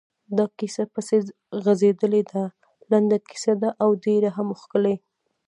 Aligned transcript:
دا 0.37 0.45
کیسه 0.59 0.83
پسې 0.93 1.17
غځېدلې 1.63 2.21
ده، 2.31 2.43
لنډه 2.91 3.17
کیسه 3.29 3.53
ده 3.61 3.69
او 3.83 3.89
ډېره 4.05 4.29
هم 4.37 4.47
ښکلې… 4.61 4.95